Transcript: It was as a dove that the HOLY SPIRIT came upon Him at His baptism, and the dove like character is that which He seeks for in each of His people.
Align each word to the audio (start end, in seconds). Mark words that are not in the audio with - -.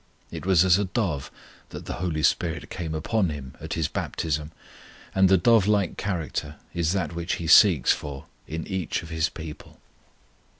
It 0.31 0.47
was 0.47 0.65
as 0.65 0.79
a 0.79 0.85
dove 0.85 1.29
that 1.69 1.85
the 1.85 1.93
HOLY 2.01 2.23
SPIRIT 2.23 2.71
came 2.71 2.95
upon 2.95 3.29
Him 3.29 3.53
at 3.61 3.73
His 3.73 3.87
baptism, 3.87 4.51
and 5.13 5.29
the 5.29 5.37
dove 5.37 5.67
like 5.67 5.95
character 5.95 6.55
is 6.73 6.93
that 6.93 7.13
which 7.13 7.33
He 7.33 7.45
seeks 7.45 7.91
for 7.91 8.25
in 8.47 8.65
each 8.65 9.03
of 9.03 9.09
His 9.09 9.29
people. 9.29 9.79